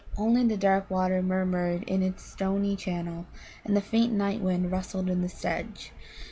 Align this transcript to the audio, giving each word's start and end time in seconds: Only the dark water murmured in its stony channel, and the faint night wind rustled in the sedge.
Only 0.17 0.43
the 0.47 0.57
dark 0.57 0.89
water 0.89 1.21
murmured 1.21 1.83
in 1.83 2.01
its 2.01 2.23
stony 2.23 2.75
channel, 2.75 3.27
and 3.63 3.77
the 3.77 3.81
faint 3.81 4.11
night 4.11 4.41
wind 4.41 4.71
rustled 4.71 5.11
in 5.11 5.21
the 5.21 5.29
sedge. 5.29 5.91